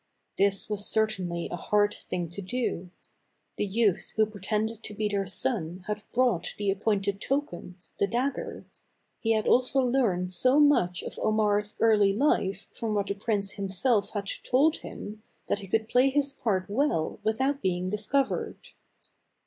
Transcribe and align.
This 0.39 0.67
was 0.67 0.87
certainly 0.89 1.47
a 1.51 1.55
hard 1.55 1.93
thing 1.93 2.27
to 2.29 2.41
do. 2.41 2.89
The 3.57 3.67
youth 3.67 4.13
who 4.15 4.25
pretended 4.25 4.81
to 4.81 4.95
be 4.95 5.07
their 5.07 5.27
son 5.27 5.83
had 5.85 6.01
brought 6.11 6.55
the 6.57 6.71
appointed 6.71 7.21
token, 7.21 7.77
the 7.99 8.07
dagger; 8.07 8.65
he 9.19 9.33
had 9.33 9.45
also 9.47 9.79
learned 9.81 10.33
so 10.33 10.59
much 10.59 11.03
of 11.03 11.19
Omar's 11.19 11.75
early 11.79 12.13
life 12.15 12.67
from 12.73 12.95
what 12.95 13.09
the 13.09 13.13
prince 13.13 13.51
himself 13.51 14.09
had 14.09 14.27
told 14.41 14.77
him 14.77 15.21
that 15.47 15.59
he 15.59 15.67
could 15.67 15.87
play 15.87 16.09
his 16.09 16.33
part 16.33 16.65
well 16.67 17.19
without 17.21 17.61
being 17.61 17.91
discovered. 17.91 18.69